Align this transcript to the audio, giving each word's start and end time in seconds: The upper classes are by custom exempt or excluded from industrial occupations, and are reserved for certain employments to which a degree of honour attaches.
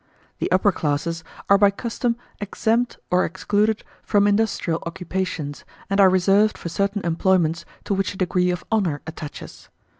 The 0.39 0.51
upper 0.51 0.71
classes 0.71 1.23
are 1.47 1.59
by 1.59 1.69
custom 1.69 2.15
exempt 2.39 2.97
or 3.11 3.23
excluded 3.23 3.83
from 4.01 4.25
industrial 4.25 4.81
occupations, 4.87 5.63
and 5.91 6.01
are 6.01 6.09
reserved 6.09 6.57
for 6.57 6.69
certain 6.69 7.05
employments 7.05 7.65
to 7.83 7.93
which 7.93 8.15
a 8.15 8.17
degree 8.17 8.49
of 8.49 8.63
honour 8.71 9.03
attaches. 9.05 9.69